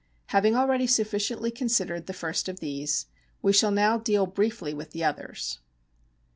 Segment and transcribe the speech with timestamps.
[0.29, 3.05] Having ah eady sufficiently considered the first of these,
[3.43, 5.59] we shall now deal briefly with the others.